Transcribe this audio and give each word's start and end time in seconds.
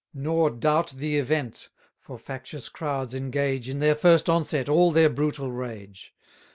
Nor 0.15 0.49
doubt 0.49 0.93
the 0.97 1.17
event: 1.17 1.69
for 1.99 2.17
factious 2.17 2.69
crowds 2.69 3.13
engage, 3.13 3.69
In 3.69 3.77
their 3.77 3.93
first 3.93 4.31
onset, 4.31 4.67
all 4.67 4.89
their 4.89 5.11
brutal 5.11 5.51
rage. 5.51 6.11